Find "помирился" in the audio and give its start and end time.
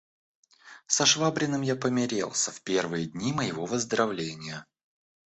1.75-2.49